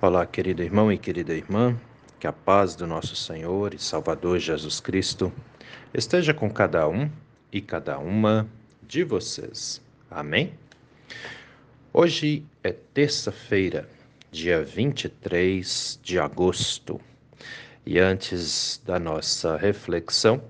Olá, 0.00 0.24
querido 0.24 0.62
irmão 0.62 0.92
e 0.92 0.96
querida 0.96 1.34
irmã, 1.34 1.76
que 2.20 2.28
a 2.28 2.32
paz 2.32 2.76
do 2.76 2.86
nosso 2.86 3.16
Senhor 3.16 3.74
e 3.74 3.80
Salvador 3.80 4.38
Jesus 4.38 4.78
Cristo 4.78 5.32
esteja 5.92 6.32
com 6.32 6.48
cada 6.48 6.88
um 6.88 7.10
e 7.50 7.60
cada 7.60 7.98
uma 7.98 8.48
de 8.80 9.02
vocês. 9.02 9.82
Amém? 10.08 10.54
Hoje 11.92 12.46
é 12.62 12.70
terça-feira, 12.70 13.88
dia 14.30 14.62
23 14.62 15.98
de 16.00 16.20
agosto, 16.20 17.00
e 17.84 17.98
antes 17.98 18.80
da 18.86 19.00
nossa 19.00 19.56
reflexão, 19.56 20.40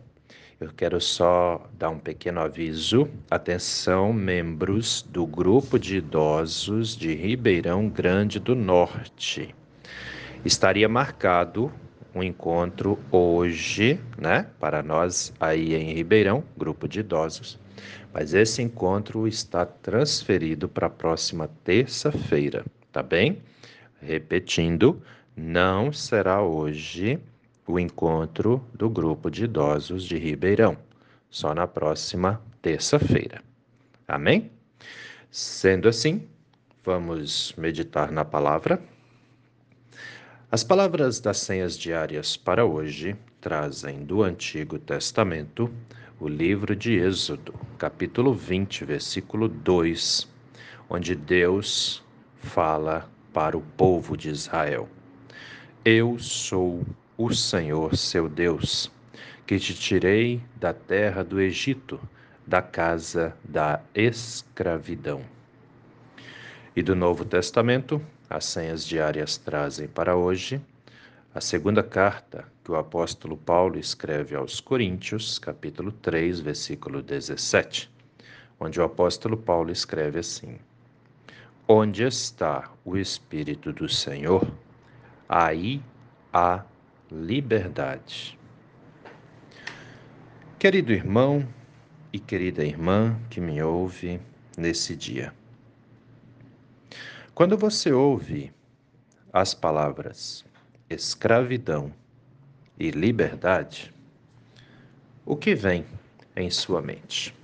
eu 0.61 0.71
quero 0.77 1.01
só 1.01 1.65
dar 1.79 1.91
um 1.91 1.99
pequeno 2.01 2.41
aviso. 2.41 3.09
Atenção, 3.31 4.13
membros 4.13 5.03
do 5.03 5.25
grupo 5.25 5.79
de 5.79 5.99
idosos 5.99 6.97
de 6.97 7.15
Ribeirão 7.15 7.89
Grande 7.89 8.41
do 8.41 8.57
Norte. 8.57 9.55
Estaria 10.45 10.89
marcado 10.89 11.73
um 12.13 12.25
encontro 12.25 12.99
hoje, 13.13 14.01
né, 14.19 14.49
para 14.59 14.83
nós 14.83 15.33
aí 15.39 15.77
em 15.77 15.93
Ribeirão, 15.93 16.43
grupo 16.57 16.89
de 16.89 17.01
idosos. 17.01 17.57
Mas 18.13 18.35
esse 18.35 18.61
encontro 18.61 19.29
está 19.29 19.65
transferido 19.65 20.69
para 20.69 20.89
a 20.89 20.91
próxima 20.91 21.49
terça-feira, 21.63 22.65
tá 22.91 23.01
bem? 23.01 23.43
Repetindo, 24.01 25.01
não 25.37 25.93
será 25.93 26.43
hoje 26.43 27.21
o 27.69 27.79
encontro 27.79 28.65
do 28.73 28.89
grupo 28.89 29.31
de 29.31 29.45
idosos 29.45 30.05
de 30.05 30.17
Ribeirão, 30.17 30.79
só 31.29 31.55
na 31.55 31.67
próxima 31.67 32.43
terça-feira. 32.63 33.43
Amém? 34.09 34.51
Sendo 35.31 35.87
assim, 35.87 36.27
vamos 36.83 37.53
meditar 37.59 38.11
na 38.11 38.25
palavra. 38.25 38.83
As 40.51 40.65
palavras 40.65 41.21
das 41.21 41.37
senhas 41.41 41.77
diárias 41.77 42.39
para 42.39 42.65
hoje 42.65 43.15
trazem 43.39 44.03
do 44.03 44.23
Antigo 44.23 44.79
Testamento 44.79 45.71
o 46.19 46.27
livro 46.27 46.75
de 46.75 46.95
Êxodo, 46.95 47.55
capítulo 47.77 48.33
20, 48.33 48.87
versículo 48.87 49.47
2, 49.47 50.27
onde 50.89 51.15
Deus 51.15 52.03
fala 52.39 53.09
para 53.33 53.59
o 53.59 53.61
povo 53.61 54.17
de 54.17 54.31
Israel: 54.31 54.89
Eu 55.85 56.19
sou 56.19 56.83
o 57.21 57.35
Senhor 57.35 57.97
seu 57.97 58.29
Deus, 58.29 58.93
que 59.45 59.59
te 59.59 59.75
tirei 59.75 60.41
da 60.55 60.73
terra 60.73 61.25
do 61.25 61.41
Egito, 61.41 62.01
da 62.47 62.63
casa 62.63 63.37
da 63.43 63.81
escravidão. 63.93 65.25
E 66.77 66.81
do 66.81 66.95
Novo 66.95 67.25
Testamento, 67.25 68.01
as 68.31 68.45
senhas 68.45 68.87
diárias 68.87 69.37
trazem 69.37 69.89
para 69.89 70.15
hoje 70.15 70.61
a 71.35 71.41
segunda 71.41 71.83
carta 71.83 72.47
que 72.63 72.71
o 72.71 72.77
apóstolo 72.77 73.37
Paulo 73.37 73.81
escreve 73.81 74.37
aos 74.37 74.61
Coríntios, 74.61 75.41
capítulo 75.41 75.91
3, 75.91 76.39
versículo 76.39 77.03
17, 77.03 77.91
onde 78.61 78.79
o 78.79 78.85
apóstolo 78.85 79.37
Paulo 79.37 79.73
escreve 79.73 80.21
assim: 80.21 80.57
Onde 81.67 82.05
está 82.05 82.71
o 82.85 82.97
Espírito 82.97 83.73
do 83.73 83.89
Senhor, 83.89 84.49
aí 85.29 85.83
há 86.33 86.63
liberdade. 87.11 88.39
Querido 90.59 90.93
irmão 90.93 91.47
e 92.13 92.19
querida 92.19 92.65
irmã 92.65 93.19
que 93.31 93.41
me 93.41 93.63
ouve 93.63 94.21
nesse 94.57 94.95
dia, 94.97 95.33
quando 97.35 97.57
você 97.57 97.93
ouve 97.93 98.53
as 99.33 99.55
palavras 99.55 100.45
escravidão 100.91 101.93
e 102.79 102.91
liberdade, 102.91 103.95
o 105.25 105.37
que 105.37 105.55
vem 105.55 105.87
em 106.35 106.51
sua 106.51 106.81
mente? 106.81 107.35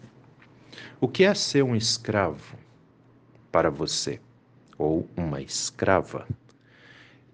O 1.01 1.07
que 1.07 1.25
é 1.25 1.35
ser 1.35 1.63
um 1.63 1.77
escravo 1.77 2.59
para 3.53 3.71
você 3.71 4.21
ou 4.79 5.09
uma 5.17 5.41
escrava? 5.41 6.27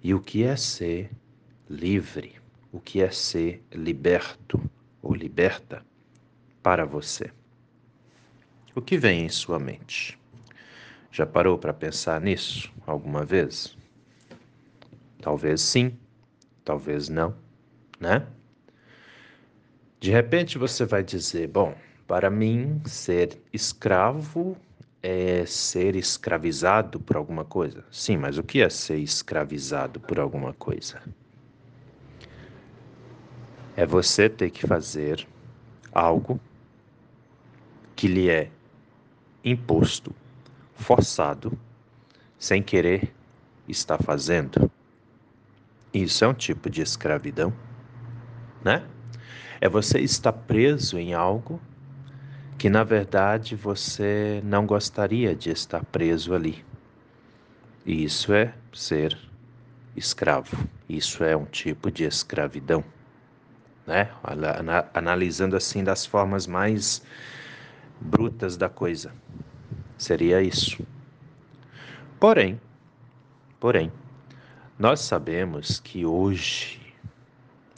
E 0.02 0.12
o 0.12 0.20
que 0.20 0.42
é 0.42 0.56
ser 0.56 1.10
livre, 1.70 2.34
o 2.72 2.81
que 2.81 3.00
é 3.00 3.10
ser 3.12 3.62
liberto 3.72 4.60
ou 5.00 5.14
liberta 5.14 5.86
para 6.60 6.84
você. 6.84 7.31
O 8.75 8.82
que 8.82 8.98
vem 8.98 9.25
em 9.25 9.28
sua 9.28 9.56
mente? 9.60 10.19
Já 11.12 11.25
parou 11.25 11.56
para 11.56 11.72
pensar 11.72 12.20
nisso 12.20 12.72
alguma 12.84 13.25
vez? 13.25 13.76
Talvez 15.22 15.60
sim, 15.60 15.97
talvez 16.64 17.09
não, 17.09 17.36
né? 18.00 18.26
De 20.00 20.10
repente 20.10 20.59
você 20.59 20.84
vai 20.84 21.04
dizer: 21.04 21.47
bom, 21.47 21.75
para 22.06 22.30
mim, 22.30 22.80
ser 22.84 23.41
escravo 23.53 24.56
é 25.03 25.47
ser 25.47 25.94
escravizado 25.94 26.98
por 26.98 27.16
alguma 27.16 27.44
coisa. 27.44 27.84
Sim, 27.92 28.16
mas 28.16 28.38
o 28.38 28.42
que 28.42 28.60
é 28.60 28.69
ser 28.69 28.98
escravizado 28.98 30.00
por 30.00 30.19
alguma 30.19 30.53
coisa? 30.53 31.00
É 33.80 33.86
você 33.86 34.28
ter 34.28 34.50
que 34.50 34.66
fazer 34.66 35.26
algo 35.91 36.38
que 37.96 38.06
lhe 38.06 38.28
é 38.28 38.50
imposto, 39.42 40.14
forçado, 40.74 41.58
sem 42.38 42.62
querer 42.62 43.10
estar 43.66 43.96
fazendo. 43.96 44.70
Isso 45.94 46.22
é 46.22 46.28
um 46.28 46.34
tipo 46.34 46.68
de 46.68 46.82
escravidão, 46.82 47.54
né? 48.62 48.84
É 49.62 49.66
você 49.66 49.98
estar 49.98 50.34
preso 50.34 50.98
em 50.98 51.14
algo 51.14 51.58
que 52.58 52.68
na 52.68 52.84
verdade 52.84 53.56
você 53.56 54.42
não 54.44 54.66
gostaria 54.66 55.34
de 55.34 55.48
estar 55.48 55.82
preso 55.86 56.34
ali. 56.34 56.62
E 57.86 58.04
isso 58.04 58.34
é 58.34 58.52
ser 58.74 59.18
escravo. 59.97 60.68
Isso 60.86 61.24
é 61.24 61.34
um 61.34 61.47
tipo 61.47 61.91
de 61.91 62.04
escravidão 62.04 62.84
né? 63.86 64.10
Analisando 64.94 65.56
assim 65.56 65.82
das 65.82 66.06
formas 66.06 66.46
mais 66.46 67.02
brutas 68.00 68.56
da 68.56 68.68
coisa. 68.68 69.12
Seria 69.98 70.41
isso. 70.41 70.84
Porém, 72.18 72.60
porém, 73.58 73.92
nós 74.78 75.00
sabemos 75.00 75.80
que 75.80 76.06
hoje, 76.06 76.80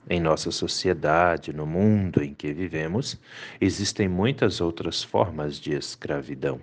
em 0.08 0.20
nossa 0.20 0.50
sociedade, 0.50 1.52
no 1.52 1.66
mundo 1.66 2.22
em 2.22 2.34
que 2.34 2.52
vivemos, 2.52 3.20
existem 3.60 4.08
muitas 4.08 4.60
outras 4.60 5.02
formas 5.02 5.58
de 5.58 5.72
escravidão. 5.72 6.60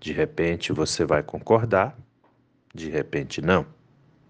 De 0.00 0.12
repente 0.12 0.72
você 0.72 1.04
vai 1.04 1.22
concordar, 1.22 1.98
de 2.74 2.88
repente 2.88 3.40
não. 3.40 3.66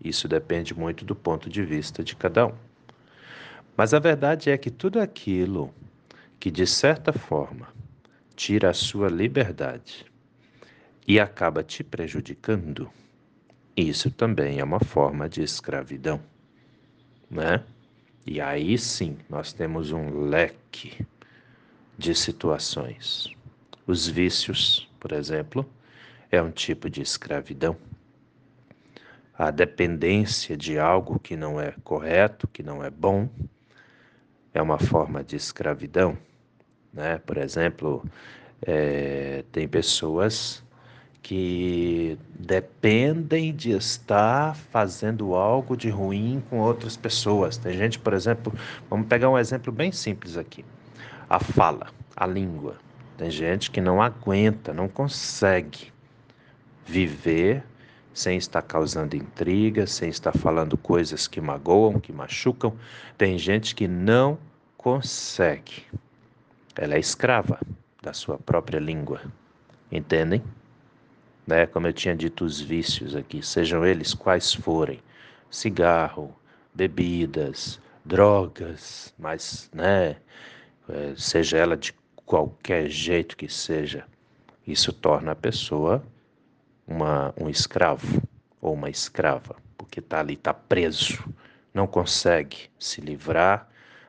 Isso 0.03 0.28
depende 0.28 0.72
muito 0.75 1.05
do 1.05 1.15
ponto 1.15 1.50
de 1.50 1.65
vista 1.65 2.03
de 2.05 2.15
cada 2.15 2.47
um. 2.47 2.68
Mas 3.78 3.94
a 3.94 4.00
verdade 4.00 4.50
é 4.50 4.59
que 4.59 4.72
tudo 4.72 5.00
aquilo 5.00 5.72
que, 6.41 6.50
de 6.50 6.66
certa 6.66 7.12
forma, 7.12 7.69
tira 8.34 8.71
a 8.71 8.75
sua 8.75 9.09
liberdade 9.09 10.05
e 11.06 11.21
acaba 11.21 11.62
te 11.62 11.84
prejudicando, 11.84 12.91
isso 13.77 14.11
também 14.11 14.59
é 14.59 14.65
uma 14.65 14.81
forma 14.81 15.28
de 15.28 15.44
escravidão, 15.44 16.21
né? 17.31 17.62
E 18.27 18.41
aí 18.41 18.77
sim, 18.77 19.17
nós 19.31 19.53
temos 19.53 19.93
um 19.93 20.25
leque 20.28 21.06
de 21.97 22.17
situações. 22.17 23.33
Os 23.87 24.09
vícios, 24.09 24.91
por 24.99 25.12
exemplo, 25.12 25.65
é 26.33 26.43
um 26.43 26.50
tipo 26.50 26.91
de 26.91 27.00
escravidão. 27.00 27.77
A 29.32 29.52
dependência 29.52 30.56
de 30.56 30.81
algo 30.81 31.20
que 31.20 31.37
não 31.37 31.61
é 31.61 31.76
correto, 31.85 32.49
que 32.49 32.61
não 32.61 32.82
é 32.82 32.91
bom, 32.91 33.29
é 34.58 34.62
uma 34.62 34.78
forma 34.78 35.22
de 35.22 35.37
escravidão. 35.37 36.16
Né? 36.93 37.19
Por 37.19 37.37
exemplo, 37.37 38.05
é, 38.62 39.44
tem 39.52 39.69
pessoas 39.69 40.64
que 41.22 42.19
dependem 42.38 43.55
de 43.55 43.72
estar 43.72 44.56
fazendo 44.56 45.34
algo 45.34 45.76
de 45.76 45.90
ruim 45.90 46.43
com 46.49 46.58
outras 46.58 46.96
pessoas. 46.96 47.56
Tem 47.56 47.76
gente, 47.76 47.99
por 47.99 48.14
exemplo, 48.14 48.52
vamos 48.88 49.06
pegar 49.06 49.28
um 49.28 49.38
exemplo 49.38 49.72
bem 49.72 49.93
simples 49.93 50.37
aqui: 50.37 50.64
a 51.28 51.38
fala, 51.38 51.88
a 52.16 52.26
língua. 52.26 52.76
Tem 53.16 53.31
gente 53.31 53.70
que 53.70 53.81
não 53.81 54.00
aguenta, 54.00 54.72
não 54.72 54.88
consegue 54.88 55.93
viver 56.87 57.64
sem 58.14 58.37
estar 58.37 58.62
causando 58.62 59.14
intriga, 59.14 59.87
sem 59.87 60.08
estar 60.08 60.32
falando 60.32 60.76
coisas 60.76 61.28
que 61.28 61.40
magoam, 61.40 62.00
que 62.00 62.12
machucam. 62.12 62.75
Tem 63.16 63.38
gente 63.38 63.75
que 63.75 63.87
não 63.87 64.38
consegue. 64.78 65.84
Ela 66.75 66.94
é 66.94 66.98
escrava 66.98 67.60
da 68.02 68.14
sua 68.14 68.38
própria 68.38 68.78
língua. 68.78 69.20
Entendem? 69.92 70.42
né? 71.48 71.66
Como 71.66 71.86
eu 71.86 71.92
tinha 71.94 72.14
dito, 72.14 72.44
os 72.44 72.60
vícios 72.60 73.16
aqui, 73.16 73.42
sejam 73.42 73.84
eles 73.84 74.12
quais 74.12 74.52
forem, 74.52 75.00
cigarro, 75.50 76.36
bebidas, 76.75 77.80
drogas, 78.04 79.14
mas, 79.19 79.70
né? 79.72 80.16
É, 80.90 81.14
seja 81.16 81.56
ela 81.56 81.76
de 81.76 81.94
qualquer 82.26 82.88
jeito 82.90 83.34
que 83.34 83.48
seja, 83.48 84.04
isso 84.66 84.92
torna 84.92 85.32
a 85.32 85.34
pessoa 85.34 86.02
uma, 86.86 87.34
um 87.40 87.48
escravo 87.48 88.22
ou 88.60 88.75
uma 88.75 88.90
escrava, 88.90 89.56
porque 89.76 90.00
está 90.00 90.20
ali, 90.20 90.34
está 90.34 90.52
preso, 90.52 91.25
não 91.72 91.86
consegue 91.86 92.70
se 92.78 93.00
livrar, 93.00 93.69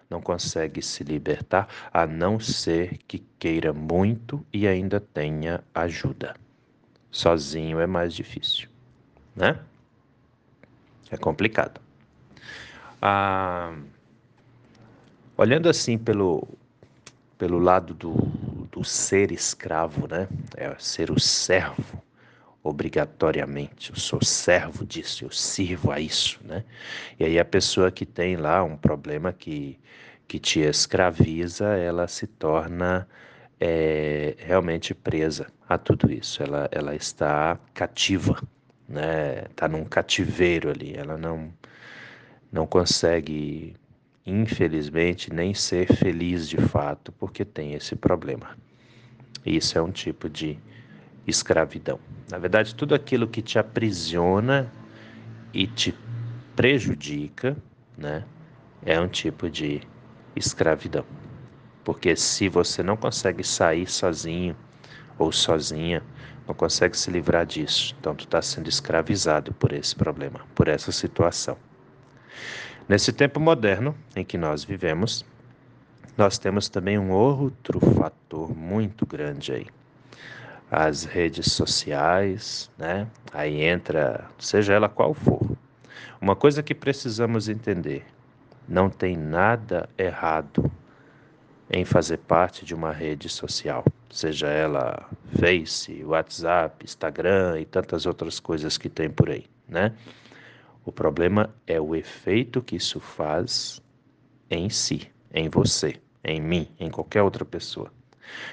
não 0.10 0.22
consegue 0.22 0.82
se 0.82 1.04
libertar, 1.04 1.68
a 1.94 2.08
não 2.08 2.40
ser 2.40 2.98
que 3.08 3.20
queira 3.38 3.72
muito 3.72 4.46
e 4.52 4.68
ainda 4.68 5.00
tenha 5.00 5.64
ajuda. 5.74 6.36
Sozinho 7.12 7.80
é 7.80 7.88
mais 7.88 8.14
difícil, 8.14 8.70
né? 9.36 9.60
É 11.12 11.18
complicado. 11.18 11.80
Ah, 13.02 13.76
olhando 15.38 15.70
assim 15.70 15.98
pelo, 15.98 16.48
pelo 17.38 17.60
lado 17.60 17.94
do, 17.94 18.14
do 18.72 18.84
ser 18.84 19.32
escravo, 19.32 20.08
né? 20.08 20.28
É 20.56 20.74
ser 20.78 21.12
o 21.12 21.20
servo 21.20 22.04
obrigatoriamente. 22.64 23.92
Eu 23.92 23.96
sou 23.96 24.24
servo 24.24 24.86
disso, 24.86 25.26
eu 25.26 25.32
sirvo 25.32 25.92
a 25.92 26.00
isso, 26.00 26.40
né? 26.44 26.64
E 27.20 27.26
aí 27.26 27.40
a 27.40 27.46
pessoa 27.46 27.92
que 27.92 28.06
tem 28.06 28.36
lá 28.36 28.64
um 28.64 28.76
problema 28.78 29.32
que, 29.32 29.80
que 30.28 30.40
te 30.40 30.60
escraviza, 30.60 31.66
ela 31.68 32.08
se 32.08 32.28
torna 32.28 33.08
é, 33.60 34.36
realmente 34.40 34.94
presa 34.94 35.48
a 35.68 35.78
tudo 35.78 36.12
isso. 36.12 36.42
Ela, 36.44 36.70
ela 36.72 36.96
está 36.96 37.60
cativa, 37.74 38.42
né? 38.88 39.46
Está 39.50 39.68
num 39.68 39.86
cativeiro 39.86 40.70
ali. 40.70 40.96
Ela 40.96 41.18
não, 41.18 41.54
não 42.52 42.68
consegue, 42.68 43.76
infelizmente, 44.26 45.34
nem 45.34 45.54
ser 45.54 45.88
feliz 45.96 46.48
de 46.48 46.58
fato, 46.58 47.12
porque 47.14 47.46
tem 47.46 47.74
esse 47.74 47.96
problema. 47.96 48.58
Isso 49.46 49.78
é 49.78 49.82
um 49.82 49.92
tipo 49.92 50.30
de 50.30 50.60
escravidão. 51.26 52.00
Na 52.30 52.38
verdade, 52.38 52.76
tudo 52.76 52.94
aquilo 52.96 53.28
que 53.28 53.42
te 53.42 53.58
aprisiona 53.58 54.72
e 55.54 55.68
te 55.68 55.96
prejudica, 56.56 57.56
né, 57.98 58.24
é 58.86 59.00
um 59.00 59.08
tipo 59.08 59.50
de 59.50 59.82
escravidão. 60.36 61.06
Porque 61.84 62.16
se 62.16 62.50
você 62.50 62.84
não 62.84 62.96
consegue 62.96 63.44
sair 63.44 63.88
sozinho 63.88 64.56
ou 65.18 65.32
sozinha, 65.32 66.04
não 66.48 66.54
consegue 66.56 66.98
se 66.98 67.12
livrar 67.12 67.46
disso, 67.46 67.96
então 68.00 68.16
tu 68.16 68.26
está 68.26 68.42
sendo 68.42 68.68
escravizado 68.68 69.54
por 69.54 69.72
esse 69.72 69.96
problema, 69.96 70.42
por 70.56 70.68
essa 70.68 70.92
situação. 70.92 71.58
Nesse 72.88 73.14
tempo 73.14 73.40
moderno 73.40 73.96
em 74.16 74.26
que 74.26 74.38
nós 74.38 74.64
vivemos, 74.64 75.24
nós 76.18 76.40
temos 76.40 76.68
também 76.68 76.98
um 76.98 77.12
outro 77.12 77.80
fator 77.80 78.56
muito 78.56 79.06
grande 79.06 79.52
aí, 79.52 79.68
as 80.72 81.04
redes 81.04 81.52
sociais, 81.52 82.70
né? 82.78 83.08
Aí 83.34 83.62
entra, 83.62 84.30
seja 84.38 84.74
ela 84.74 84.88
qual 84.88 85.14
for. 85.14 85.42
Uma 86.22 86.36
coisa 86.36 86.62
que 86.62 86.76
precisamos 86.76 87.50
entender: 87.50 88.06
não 88.68 88.90
tem 88.90 89.18
nada 89.18 89.90
errado 89.98 90.72
em 91.72 91.86
fazer 91.86 92.18
parte 92.18 92.66
de 92.66 92.74
uma 92.74 92.92
rede 92.92 93.30
social, 93.30 93.84
seja 94.10 94.48
ela 94.48 95.08
Face, 95.40 96.04
WhatsApp, 96.04 96.84
Instagram 96.84 97.60
e 97.60 97.66
tantas 97.66 98.06
outras 98.06 98.40
coisas 98.40 98.78
que 98.78 98.90
tem 98.90 99.10
por 99.10 99.30
aí, 99.30 99.46
né? 99.68 99.94
O 100.84 100.92
problema 100.92 101.54
é 101.68 101.80
o 101.80 101.96
efeito 101.96 102.62
que 102.62 102.76
isso 102.76 103.00
faz 103.00 103.82
em 104.50 104.70
si, 104.70 105.12
em 105.32 105.48
você, 105.48 105.96
em 106.24 106.42
mim, 106.42 106.68
em 106.80 106.90
qualquer 106.90 107.22
outra 107.22 107.46
pessoa. 107.46 107.92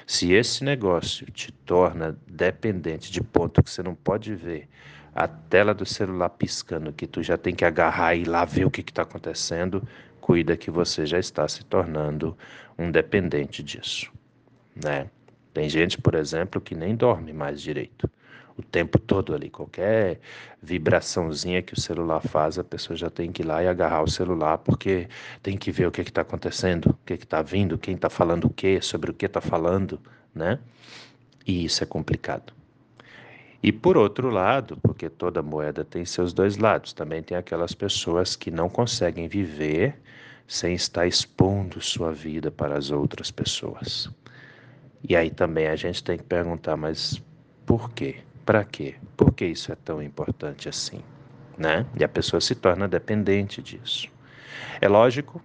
Se 0.05 0.33
esse 0.33 0.63
negócio 0.63 1.25
te 1.31 1.51
torna 1.51 2.17
dependente 2.27 3.11
de 3.11 3.21
ponto 3.21 3.61
que 3.63 3.69
você 3.69 3.83
não 3.83 3.95
pode 3.95 4.33
ver 4.35 4.67
a 5.13 5.27
tela 5.27 5.73
do 5.73 5.85
celular 5.85 6.29
piscando, 6.29 6.93
que 6.93 7.07
tu 7.07 7.23
já 7.23 7.37
tem 7.37 7.55
que 7.55 7.65
agarrar 7.65 8.15
e 8.15 8.21
ir 8.21 8.27
lá 8.27 8.45
ver 8.45 8.65
o 8.65 8.71
que 8.71 8.81
está 8.81 9.01
acontecendo, 9.01 9.87
cuida 10.21 10.55
que 10.55 10.69
você 10.69 11.05
já 11.05 11.17
está 11.17 11.47
se 11.47 11.63
tornando 11.65 12.37
um 12.77 12.91
dependente 12.91 13.63
disso, 13.63 14.11
né? 14.75 15.09
Tem 15.53 15.67
gente, 15.67 15.99
por 15.99 16.13
exemplo, 16.13 16.61
que 16.61 16.75
nem 16.75 16.95
dorme 16.95 17.33
mais 17.33 17.59
direito 17.59 18.07
o 18.57 18.61
tempo 18.63 18.97
todo 18.97 19.33
ali. 19.35 19.49
Qualquer 19.49 20.19
vibraçãozinha 20.61 21.61
que 21.61 21.73
o 21.73 21.79
celular 21.79 22.21
faz, 22.21 22.57
a 22.57 22.63
pessoa 22.63 22.97
já 22.97 23.09
tem 23.09 23.31
que 23.31 23.43
ir 23.43 23.45
lá 23.45 23.63
e 23.63 23.67
agarrar 23.67 24.01
o 24.01 24.09
celular, 24.09 24.57
porque 24.57 25.07
tem 25.43 25.55
que 25.57 25.71
ver 25.71 25.87
o 25.87 25.91
que 25.91 26.01
está 26.01 26.21
acontecendo, 26.21 26.89
o 26.89 26.97
que 27.05 27.13
está 27.13 27.41
vindo, 27.41 27.77
quem 27.77 27.95
está 27.95 28.09
falando 28.09 28.45
o 28.45 28.49
que, 28.49 28.81
sobre 28.81 29.11
o 29.11 29.13
que 29.13 29.27
está 29.27 29.39
falando, 29.39 29.99
né? 30.33 30.59
E 31.45 31.63
isso 31.63 31.83
é 31.83 31.87
complicado. 31.87 32.53
E 33.61 33.71
por 33.71 33.97
outro 33.97 34.29
lado, 34.29 34.77
porque 34.77 35.09
toda 35.09 35.41
moeda 35.41 35.83
tem 35.83 36.05
seus 36.05 36.33
dois 36.33 36.57
lados, 36.57 36.93
também 36.93 37.23
tem 37.23 37.37
aquelas 37.37 37.73
pessoas 37.73 38.35
que 38.35 38.51
não 38.51 38.69
conseguem 38.69 39.27
viver 39.27 39.99
sem 40.47 40.73
estar 40.73 41.05
expondo 41.05 41.81
sua 41.81 42.11
vida 42.11 42.49
para 42.51 42.77
as 42.77 42.91
outras 42.91 43.31
pessoas. 43.31 44.09
E 45.07 45.15
aí 45.15 45.29
também 45.29 45.67
a 45.67 45.75
gente 45.75 46.03
tem 46.03 46.17
que 46.17 46.23
perguntar, 46.23 46.77
mas 46.77 47.21
por 47.65 47.91
quê? 47.91 48.17
Para 48.47 48.63
quê? 48.63 48.95
Por 49.17 49.33
que 49.33 49.45
isso 49.45 49.73
é 49.73 49.75
tão 49.75 50.01
importante 50.01 50.69
assim? 50.69 51.01
Né? 51.57 51.85
E 51.99 52.03
a 52.05 52.07
pessoa 52.07 52.39
se 52.39 52.55
torna 52.55 52.87
dependente 52.87 53.61
disso. 53.61 54.07
É 54.79 54.87
lógico 54.87 55.41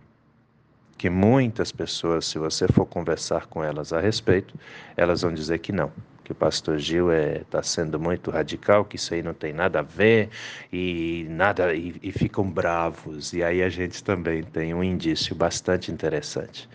que 0.97 1.11
muitas 1.11 1.73
pessoas, 1.73 2.27
se 2.27 2.39
você 2.39 2.69
for 2.69 2.87
conversar 2.87 3.47
com 3.47 3.65
elas 3.65 3.93
a 3.93 3.99
respeito, 3.99 4.55
elas 4.97 5.23
vão 5.23 5.35
dizer 5.35 5.59
que 5.59 5.73
não, 5.73 5.91
que 6.23 6.31
o 6.31 6.35
pastor 6.35 6.79
Gil 6.79 7.11
está 7.11 7.41
é, 7.41 7.45
tá 7.51 7.63
sendo 7.65 7.99
muito 7.99 8.31
radical, 8.31 8.85
que 8.85 8.95
isso 8.95 9.13
aí 9.13 9.21
não 9.21 9.35
tem 9.35 9.53
nada 9.53 9.81
a 9.81 9.83
ver 9.83 10.29
e 10.73 11.27
nada 11.29 11.75
e, 11.75 11.97
e 12.01 12.13
ficam 12.13 12.49
bravos. 12.49 13.33
E 13.33 13.43
aí 13.43 13.65
a 13.65 13.69
gente 13.69 14.05
também 14.05 14.45
tem 14.45 14.75
um 14.75 14.85
indício 14.85 15.35
bastante 15.35 15.91
interessante, 15.91 16.69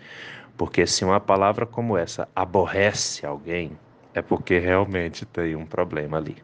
porque 0.58 0.86
se 0.86 1.06
uma 1.06 1.20
palavra 1.20 1.64
como 1.64 1.96
essa 1.96 2.28
aborrece 2.36 3.24
alguém, 3.24 3.78
é 4.18 4.22
porque 4.22 4.58
realmente 4.58 5.24
tem 5.24 5.54
um 5.54 5.64
problema 5.64 6.18
ali. 6.18 6.36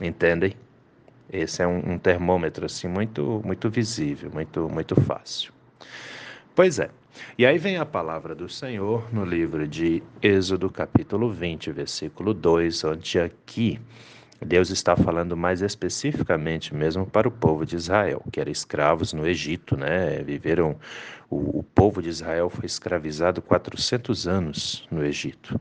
Entendem? 0.00 0.54
Esse 1.32 1.62
é 1.62 1.66
um, 1.66 1.92
um 1.92 1.98
termômetro 1.98 2.66
assim 2.66 2.86
muito 2.86 3.42
muito 3.44 3.70
visível, 3.70 4.30
muito 4.32 4.68
muito 4.68 4.94
fácil. 5.00 5.52
Pois 6.54 6.78
é. 6.78 6.90
E 7.38 7.46
aí 7.46 7.58
vem 7.58 7.76
a 7.78 7.86
palavra 7.86 8.34
do 8.34 8.48
Senhor 8.48 9.12
no 9.12 9.24
livro 9.24 9.66
de 9.66 10.02
Êxodo, 10.20 10.68
capítulo 10.68 11.30
20, 11.30 11.72
versículo 11.72 12.34
2, 12.34 12.84
onde 12.84 13.20
aqui 13.20 13.80
Deus 14.44 14.70
está 14.70 14.96
falando 14.96 15.36
mais 15.36 15.62
especificamente 15.62 16.74
mesmo 16.74 17.06
para 17.06 17.26
o 17.26 17.30
povo 17.30 17.64
de 17.64 17.76
Israel, 17.76 18.22
que 18.30 18.40
eram 18.40 18.52
escravos 18.52 19.12
no 19.12 19.26
Egito, 19.26 19.76
né? 19.76 20.22
Viveram 20.24 20.76
o, 21.30 21.60
o 21.60 21.62
povo 21.62 22.02
de 22.02 22.08
Israel 22.08 22.50
foi 22.50 22.66
escravizado 22.66 23.40
400 23.40 24.28
anos 24.28 24.86
no 24.90 25.04
Egito. 25.04 25.58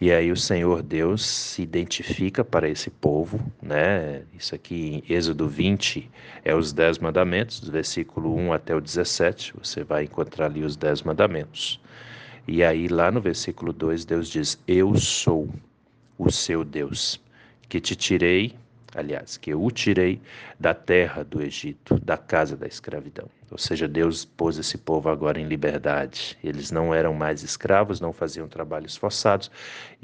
E 0.00 0.12
aí 0.12 0.30
o 0.30 0.36
Senhor 0.36 0.80
Deus 0.80 1.26
se 1.26 1.60
identifica 1.60 2.44
para 2.44 2.68
esse 2.68 2.88
povo, 2.88 3.40
né? 3.60 4.22
Isso 4.32 4.54
aqui 4.54 5.02
em 5.08 5.12
Êxodo 5.12 5.48
20 5.48 6.08
é 6.44 6.54
os 6.54 6.72
dez 6.72 6.98
mandamentos, 6.98 7.58
do 7.58 7.72
versículo 7.72 8.32
1 8.36 8.52
até 8.52 8.76
o 8.76 8.80
17, 8.80 9.54
você 9.58 9.82
vai 9.82 10.04
encontrar 10.04 10.46
ali 10.46 10.62
os 10.62 10.76
dez 10.76 11.02
mandamentos. 11.02 11.80
E 12.46 12.62
aí 12.62 12.86
lá 12.86 13.10
no 13.10 13.20
versículo 13.20 13.72
2 13.72 14.04
Deus 14.04 14.28
diz: 14.28 14.56
Eu 14.68 14.96
sou 14.96 15.48
o 16.16 16.30
seu 16.30 16.64
Deus, 16.64 17.20
que 17.68 17.80
te 17.80 17.96
tirei 17.96 18.54
aliás, 18.94 19.36
que 19.36 19.50
eu 19.50 19.62
o 19.62 19.70
tirei 19.70 20.20
da 20.58 20.74
terra 20.74 21.22
do 21.22 21.42
Egito, 21.42 21.98
da 22.00 22.16
casa 22.16 22.56
da 22.56 22.66
escravidão. 22.66 23.28
Ou 23.50 23.58
seja, 23.58 23.88
Deus 23.88 24.24
pôs 24.24 24.58
esse 24.58 24.76
povo 24.76 25.08
agora 25.08 25.40
em 25.40 25.46
liberdade. 25.46 26.36
Eles 26.42 26.70
não 26.70 26.94
eram 26.94 27.14
mais 27.14 27.42
escravos, 27.42 28.00
não 28.00 28.12
faziam 28.12 28.48
trabalhos 28.48 28.96
forçados 28.96 29.50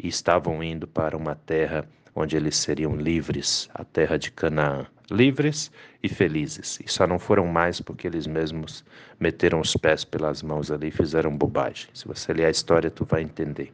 e 0.03 0.09
estavam 0.09 0.63
indo 0.63 0.87
para 0.87 1.17
uma 1.17 1.35
terra 1.35 1.87
onde 2.15 2.37
eles 2.37 2.57
seriam 2.57 2.97
livres, 2.97 3.69
a 3.75 3.85
terra 3.85 4.17
de 4.17 4.31
Canaã. 4.31 4.87
Livres 5.11 5.71
e 6.03 6.09
felizes. 6.09 6.79
E 6.83 6.91
só 6.91 7.07
não 7.07 7.19
foram 7.19 7.47
mais 7.47 7.81
porque 7.81 8.07
eles 8.07 8.27
mesmos 8.27 8.85
meteram 9.21 9.61
os 9.61 9.77
pés 9.77 10.05
pelas 10.05 10.43
mãos 10.43 10.71
ali 10.71 10.89
e 10.89 10.91
fizeram 10.91 11.37
bobagem. 11.37 11.89
Se 11.93 12.07
você 12.07 12.33
ler 12.33 12.47
a 12.47 12.51
história, 12.51 12.91
tu 12.91 13.05
vai 13.05 13.23
entender. 13.23 13.73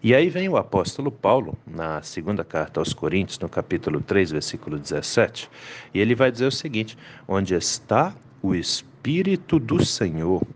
E 0.00 0.14
aí 0.14 0.30
vem 0.30 0.48
o 0.48 0.56
apóstolo 0.56 1.10
Paulo, 1.10 1.58
na 1.66 2.00
segunda 2.02 2.44
carta 2.44 2.80
aos 2.80 2.94
Coríntios, 2.94 3.38
no 3.40 3.48
capítulo 3.48 4.00
3, 4.00 4.30
versículo 4.30 4.78
17, 4.78 5.50
e 5.92 5.98
ele 5.98 6.14
vai 6.14 6.30
dizer 6.30 6.46
o 6.46 6.52
seguinte: 6.52 6.96
Onde 7.26 7.54
está 7.54 8.14
o 8.40 8.54
Espírito 8.54 9.58
do 9.58 9.84
Senhor, 9.84 10.46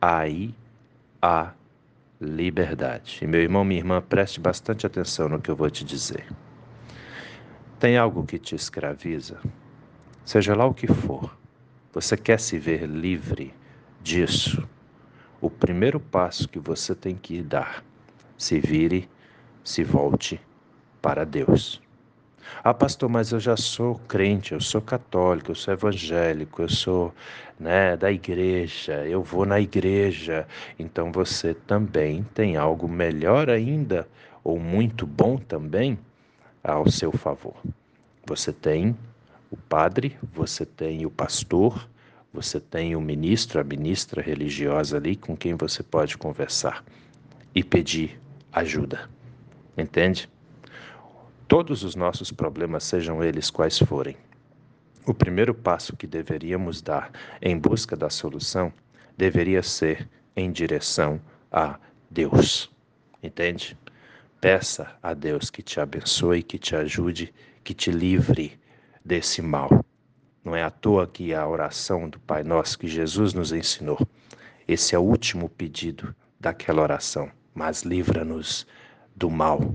aí 0.00 0.54
há 1.20 1.52
liberdade. 2.20 3.18
E 3.22 3.26
meu 3.26 3.40
irmão, 3.40 3.64
minha 3.64 3.80
irmã, 3.80 4.00
preste 4.00 4.40
bastante 4.40 4.86
atenção 4.86 5.28
no 5.28 5.40
que 5.40 5.50
eu 5.50 5.56
vou 5.56 5.70
te 5.70 5.84
dizer. 5.84 6.26
Tem 7.80 7.96
algo 7.96 8.24
que 8.24 8.38
te 8.38 8.54
escraviza? 8.54 9.40
Seja 10.24 10.54
lá 10.54 10.66
o 10.66 10.74
que 10.74 10.86
for, 10.86 11.36
você 11.92 12.16
quer 12.16 12.38
se 12.38 12.58
ver 12.58 12.86
livre 12.86 13.54
disso? 14.02 14.68
O 15.40 15.48
primeiro 15.48 15.98
passo 15.98 16.48
que 16.48 16.58
você 16.58 16.94
tem 16.94 17.14
que 17.14 17.40
dar, 17.40 17.84
se 18.38 18.60
vire, 18.60 19.08
se 19.64 19.82
volte 19.82 20.40
para 21.02 21.24
Deus. 21.24 21.82
Ah, 22.64 22.72
pastor, 22.72 23.10
mas 23.10 23.32
eu 23.32 23.40
já 23.40 23.56
sou 23.56 23.96
crente, 24.08 24.52
eu 24.52 24.60
sou 24.60 24.80
católico, 24.80 25.50
eu 25.50 25.54
sou 25.54 25.74
evangélico, 25.74 26.62
eu 26.62 26.68
sou 26.68 27.14
né, 27.58 27.96
da 27.96 28.10
igreja, 28.10 29.06
eu 29.06 29.22
vou 29.22 29.44
na 29.44 29.60
igreja. 29.60 30.46
Então 30.78 31.12
você 31.12 31.52
também 31.52 32.22
tem 32.34 32.56
algo 32.56 32.88
melhor 32.88 33.50
ainda, 33.50 34.08
ou 34.42 34.58
muito 34.58 35.06
bom 35.06 35.36
também, 35.36 35.98
ao 36.64 36.90
seu 36.90 37.12
favor. 37.12 37.56
Você 38.26 38.52
tem 38.52 38.96
o 39.50 39.56
padre, 39.56 40.16
você 40.32 40.64
tem 40.64 41.04
o 41.04 41.10
pastor, 41.10 41.88
você 42.32 42.60
tem 42.60 42.94
o 42.94 43.00
ministro, 43.00 43.60
a 43.60 43.64
ministra 43.64 44.22
religiosa 44.22 44.96
ali 44.96 45.16
com 45.16 45.36
quem 45.36 45.54
você 45.54 45.82
pode 45.82 46.16
conversar 46.16 46.84
e 47.54 47.64
pedir 47.64 48.20
ajuda. 48.52 49.08
Entende? 49.76 50.28
todos 51.48 51.82
os 51.82 51.96
nossos 51.96 52.30
problemas, 52.30 52.84
sejam 52.84 53.24
eles 53.24 53.50
quais 53.50 53.78
forem. 53.78 54.16
O 55.06 55.14
primeiro 55.14 55.54
passo 55.54 55.96
que 55.96 56.06
deveríamos 56.06 56.82
dar 56.82 57.10
em 57.40 57.58
busca 57.58 57.96
da 57.96 58.10
solução 58.10 58.70
deveria 59.16 59.62
ser 59.62 60.06
em 60.36 60.52
direção 60.52 61.18
a 61.50 61.78
Deus. 62.10 62.70
Entende? 63.22 63.76
Peça 64.38 64.94
a 65.02 65.14
Deus 65.14 65.48
que 65.48 65.62
te 65.62 65.80
abençoe, 65.80 66.42
que 66.42 66.58
te 66.58 66.76
ajude, 66.76 67.32
que 67.64 67.72
te 67.72 67.90
livre 67.90 68.60
desse 69.02 69.40
mal. 69.40 69.82
Não 70.44 70.54
é 70.54 70.62
à 70.62 70.70
toa 70.70 71.06
que 71.06 71.32
a 71.32 71.48
oração 71.48 72.08
do 72.08 72.20
Pai 72.20 72.44
Nosso 72.44 72.78
que 72.78 72.86
Jesus 72.86 73.32
nos 73.32 73.52
ensinou. 73.52 73.98
Esse 74.68 74.94
é 74.94 74.98
o 74.98 75.02
último 75.02 75.48
pedido 75.48 76.14
daquela 76.38 76.82
oração. 76.82 77.30
Mas 77.58 77.82
livra-nos 77.82 78.64
do 79.16 79.28
mal. 79.28 79.74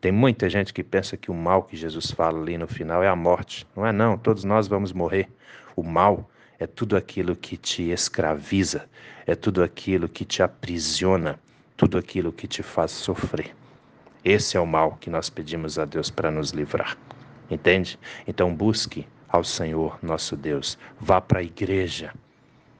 Tem 0.00 0.10
muita 0.10 0.48
gente 0.48 0.72
que 0.72 0.82
pensa 0.82 1.14
que 1.14 1.30
o 1.30 1.34
mal 1.34 1.62
que 1.62 1.76
Jesus 1.76 2.10
fala 2.10 2.40
ali 2.40 2.56
no 2.56 2.66
final 2.66 3.02
é 3.02 3.08
a 3.08 3.14
morte. 3.14 3.66
Não 3.76 3.86
é 3.86 3.92
não, 3.92 4.16
todos 4.16 4.44
nós 4.44 4.66
vamos 4.66 4.94
morrer. 4.94 5.28
O 5.76 5.82
mal 5.82 6.26
é 6.58 6.66
tudo 6.66 6.96
aquilo 6.96 7.36
que 7.36 7.58
te 7.58 7.90
escraviza, 7.90 8.88
é 9.26 9.34
tudo 9.34 9.62
aquilo 9.62 10.08
que 10.08 10.24
te 10.24 10.42
aprisiona, 10.42 11.38
tudo 11.76 11.98
aquilo 11.98 12.32
que 12.32 12.46
te 12.46 12.62
faz 12.62 12.92
sofrer. 12.92 13.54
Esse 14.24 14.56
é 14.56 14.60
o 14.60 14.66
mal 14.66 14.96
que 14.98 15.10
nós 15.10 15.28
pedimos 15.28 15.78
a 15.78 15.84
Deus 15.84 16.08
para 16.08 16.30
nos 16.30 16.52
livrar. 16.52 16.96
Entende? 17.50 17.98
Então 18.26 18.54
busque 18.54 19.06
ao 19.28 19.44
Senhor 19.44 19.98
nosso 20.00 20.34
Deus. 20.34 20.78
Vá 20.98 21.20
para 21.20 21.40
a 21.40 21.42
igreja. 21.42 22.10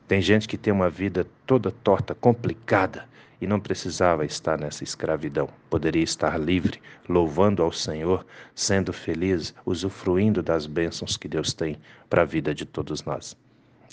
Tem 0.06 0.22
gente 0.22 0.48
que 0.48 0.56
tem 0.56 0.72
uma 0.72 0.88
vida 0.88 1.26
toda 1.44 1.70
torta, 1.70 2.14
complicada, 2.14 3.06
e 3.40 3.46
não 3.46 3.60
precisava 3.60 4.24
estar 4.24 4.58
nessa 4.58 4.84
escravidão. 4.84 5.48
Poderia 5.70 6.02
estar 6.02 6.38
livre, 6.38 6.80
louvando 7.08 7.62
ao 7.62 7.72
Senhor, 7.72 8.26
sendo 8.54 8.92
feliz, 8.92 9.54
usufruindo 9.64 10.42
das 10.42 10.66
bênçãos 10.66 11.16
que 11.16 11.28
Deus 11.28 11.52
tem 11.52 11.78
para 12.08 12.22
a 12.22 12.24
vida 12.24 12.54
de 12.54 12.64
todos 12.64 13.04
nós. 13.04 13.36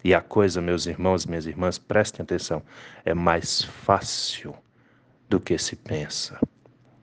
E 0.03 0.13
a 0.13 0.21
coisa, 0.21 0.61
meus 0.61 0.85
irmãos, 0.85 1.25
minhas 1.25 1.45
irmãs, 1.45 1.77
prestem 1.77 2.23
atenção, 2.23 2.61
é 3.03 3.13
mais 3.13 3.63
fácil 3.63 4.55
do 5.29 5.39
que 5.39 5.57
se 5.57 5.75
pensa. 5.75 6.39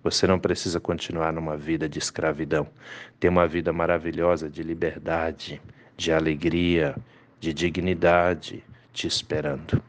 Você 0.03 0.27
não 0.27 0.39
precisa 0.39 0.81
continuar 0.81 1.33
numa 1.33 1.57
vida 1.57 1.89
de 1.89 1.99
escravidão. 1.99 2.67
Tem 3.21 3.31
uma 3.31 3.47
vida 3.47 3.73
maravilhosa 3.73 4.51
de 4.51 4.63
liberdade, 4.63 5.63
de 5.97 6.13
alegria, 6.13 6.97
de 7.39 7.53
dignidade 7.53 8.65
te 8.93 9.07
esperando. 9.07 9.83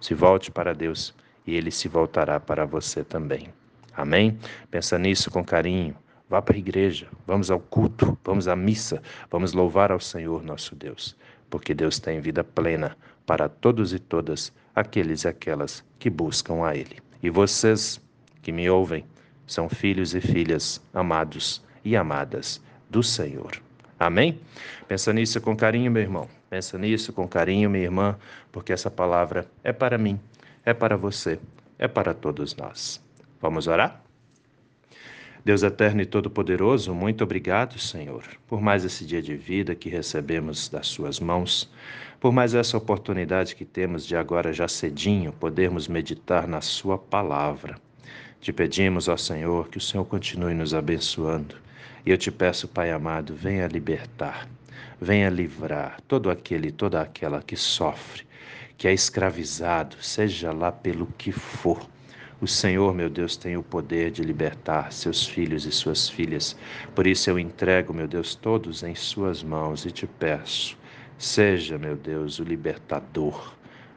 Se 0.00 0.14
volte 0.14 0.50
para 0.50 0.72
Deus 0.72 1.14
e 1.46 1.54
ele 1.54 1.70
se 1.70 1.88
voltará 1.88 2.40
para 2.40 2.64
você 2.64 3.04
também. 3.04 3.48
Amém? 3.94 4.38
Pensa 4.70 4.98
nisso 4.98 5.30
com 5.30 5.44
carinho. 5.44 5.96
Vá 6.28 6.42
para 6.42 6.56
a 6.56 6.58
igreja, 6.58 7.06
vamos 7.24 7.52
ao 7.52 7.60
culto, 7.60 8.18
vamos 8.24 8.48
à 8.48 8.56
missa, 8.56 9.00
vamos 9.30 9.52
louvar 9.52 9.92
ao 9.92 10.00
Senhor 10.00 10.42
nosso 10.42 10.74
Deus, 10.74 11.16
porque 11.48 11.72
Deus 11.72 12.00
tem 12.00 12.20
vida 12.20 12.42
plena 12.42 12.96
para 13.24 13.48
todos 13.48 13.92
e 13.92 14.00
todas 14.00 14.52
aqueles 14.74 15.22
e 15.22 15.28
aquelas 15.28 15.84
que 16.00 16.10
buscam 16.10 16.64
a 16.64 16.74
Ele. 16.74 16.98
E 17.22 17.30
vocês 17.30 18.00
que 18.42 18.50
me 18.50 18.68
ouvem 18.68 19.04
são 19.46 19.68
filhos 19.68 20.16
e 20.16 20.20
filhas 20.20 20.82
amados 20.92 21.62
e 21.84 21.96
amadas 21.96 22.60
do 22.90 23.04
Senhor. 23.04 23.52
Amém? 23.96 24.40
Pensa 24.88 25.12
nisso 25.12 25.40
com 25.40 25.56
carinho, 25.56 25.92
meu 25.92 26.02
irmão. 26.02 26.28
Pensa 26.50 26.76
nisso 26.76 27.12
com 27.12 27.26
carinho, 27.28 27.70
minha 27.70 27.84
irmã, 27.84 28.16
porque 28.50 28.72
essa 28.72 28.90
palavra 28.90 29.46
é 29.62 29.72
para 29.72 29.96
mim 29.96 30.18
é 30.66 30.74
para 30.74 30.96
você, 30.96 31.38
é 31.78 31.86
para 31.86 32.12
todos 32.12 32.56
nós. 32.56 33.00
Vamos 33.40 33.68
orar? 33.68 34.02
Deus 35.44 35.62
eterno 35.62 36.02
e 36.02 36.06
todo-poderoso, 36.06 36.92
muito 36.92 37.22
obrigado, 37.22 37.78
Senhor, 37.78 38.24
por 38.48 38.60
mais 38.60 38.84
esse 38.84 39.06
dia 39.06 39.22
de 39.22 39.36
vida 39.36 39.76
que 39.76 39.88
recebemos 39.88 40.68
das 40.68 40.88
Suas 40.88 41.20
mãos, 41.20 41.70
por 42.18 42.32
mais 42.32 42.52
essa 42.52 42.76
oportunidade 42.76 43.54
que 43.54 43.64
temos 43.64 44.04
de 44.04 44.16
agora 44.16 44.52
já 44.52 44.66
cedinho 44.66 45.32
podermos 45.32 45.86
meditar 45.86 46.48
na 46.48 46.60
Sua 46.60 46.98
palavra. 46.98 47.78
Te 48.40 48.52
pedimos, 48.52 49.06
ó 49.06 49.16
Senhor, 49.16 49.68
que 49.68 49.78
o 49.78 49.80
Senhor 49.80 50.04
continue 50.04 50.52
nos 50.52 50.74
abençoando. 50.74 51.54
E 52.04 52.10
eu 52.10 52.18
te 52.18 52.32
peço, 52.32 52.66
Pai 52.66 52.90
amado, 52.90 53.36
venha 53.36 53.68
libertar, 53.68 54.48
venha 55.00 55.28
livrar 55.28 56.00
todo 56.08 56.30
aquele 56.30 56.68
e 56.68 56.72
toda 56.72 57.00
aquela 57.00 57.42
que 57.42 57.56
sofre, 57.56 58.26
que 58.78 58.88
é 58.88 58.92
escravizado, 58.92 59.96
seja 60.00 60.52
lá 60.52 60.72
pelo 60.72 61.06
que 61.18 61.32
for. 61.32 61.86
O 62.40 62.46
Senhor, 62.46 62.94
meu 62.94 63.08
Deus, 63.08 63.36
tem 63.36 63.56
o 63.56 63.62
poder 63.62 64.10
de 64.10 64.22
libertar 64.22 64.92
seus 64.92 65.26
filhos 65.26 65.64
e 65.64 65.72
suas 65.72 66.08
filhas. 66.08 66.56
Por 66.94 67.06
isso 67.06 67.30
eu 67.30 67.38
entrego, 67.38 67.94
meu 67.94 68.06
Deus, 68.06 68.34
todos 68.34 68.82
em 68.82 68.94
Suas 68.94 69.42
mãos 69.42 69.86
e 69.86 69.90
te 69.90 70.06
peço, 70.06 70.76
seja, 71.16 71.78
meu 71.78 71.96
Deus, 71.96 72.38
o 72.38 72.44
libertador 72.44 73.54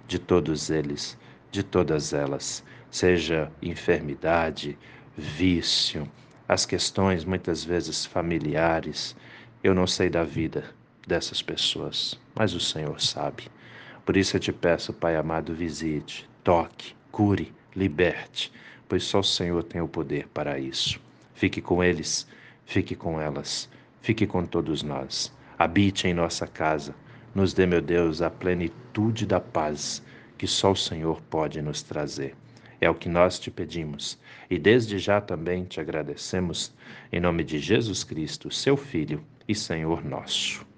de 0.08 0.20
todos 0.20 0.70
eles, 0.70 1.18
de 1.52 1.64
todas 1.64 2.14
elas. 2.14 2.64
Seja 2.90 3.52
enfermidade, 3.62 4.78
vício, 5.18 6.10
as 6.48 6.66
questões 6.66 7.26
muitas 7.26 7.64
vezes 7.64 8.06
familiares. 8.06 9.16
Eu 9.62 9.76
não 9.76 9.86
sei 9.86 10.10
da 10.10 10.24
vida 10.24 10.79
dessas 11.10 11.42
pessoas, 11.42 12.18
mas 12.36 12.54
o 12.54 12.60
Senhor 12.60 13.02
sabe. 13.02 13.48
Por 14.06 14.16
isso 14.16 14.38
eu 14.38 14.40
te 14.40 14.54
peço, 14.54 14.94
Pai 14.94 15.16
amado, 15.16 15.56
visite, 15.56 16.30
toque, 16.44 16.96
cure, 17.12 17.52
liberte, 17.76 18.52
pois 18.88 19.04
só 19.04 19.20
o 19.20 19.24
Senhor 19.24 19.64
tem 19.64 19.82
o 19.82 19.88
poder 19.88 20.28
para 20.28 20.60
isso. 20.60 21.02
Fique 21.34 21.62
com 21.62 21.84
eles, 21.84 22.28
fique 22.64 22.96
com 22.96 23.20
elas, 23.20 23.68
fique 24.02 24.28
com 24.28 24.46
todos 24.46 24.84
nós. 24.84 25.34
Habite 25.58 26.08
em 26.08 26.14
nossa 26.14 26.46
casa, 26.46 26.96
nos 27.34 27.54
dê, 27.54 27.66
meu 27.66 27.82
Deus, 27.82 28.22
a 28.22 28.30
plenitude 28.30 29.26
da 29.26 29.40
paz 29.40 30.04
que 30.38 30.48
só 30.48 30.72
o 30.72 30.76
Senhor 30.76 31.20
pode 31.24 31.62
nos 31.62 31.82
trazer. 31.82 32.36
É 32.80 32.90
o 32.90 32.96
que 32.96 33.10
nós 33.10 33.40
te 33.40 33.50
pedimos 33.50 34.18
e 34.50 34.60
desde 34.60 35.00
já 35.00 35.20
também 35.20 35.66
te 35.66 35.82
agradecemos, 35.82 36.74
em 37.12 37.20
nome 37.20 37.44
de 37.44 37.58
Jesus 37.60 38.04
Cristo, 38.04 38.52
seu 38.52 38.78
Filho 38.78 39.24
e 39.48 39.56
Senhor 39.56 40.06
nosso. 40.06 40.69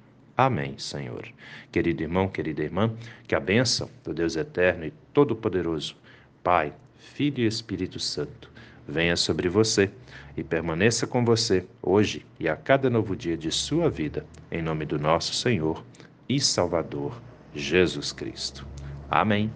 Amém, 0.41 0.75
Senhor. 0.79 1.27
Querido 1.71 2.01
irmão, 2.01 2.27
querida 2.27 2.63
irmã, 2.63 2.91
que 3.27 3.35
a 3.35 3.39
bênção 3.39 3.87
do 4.03 4.11
Deus 4.11 4.35
eterno 4.35 4.83
e 4.83 4.91
todo-poderoso, 5.13 5.95
Pai, 6.43 6.73
Filho 6.97 7.43
e 7.43 7.45
Espírito 7.45 7.99
Santo, 7.99 8.49
venha 8.87 9.15
sobre 9.15 9.47
você 9.47 9.91
e 10.35 10.43
permaneça 10.43 11.05
com 11.05 11.23
você 11.23 11.63
hoje 11.79 12.25
e 12.39 12.49
a 12.49 12.55
cada 12.55 12.89
novo 12.89 13.15
dia 13.15 13.37
de 13.37 13.51
sua 13.51 13.87
vida, 13.87 14.25
em 14.51 14.63
nome 14.63 14.83
do 14.83 14.97
nosso 14.97 15.31
Senhor 15.31 15.83
e 16.27 16.39
Salvador, 16.39 17.21
Jesus 17.53 18.11
Cristo. 18.11 18.65
Amém. 19.11 19.53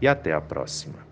E 0.00 0.06
até 0.06 0.32
a 0.32 0.40
próxima. 0.40 1.11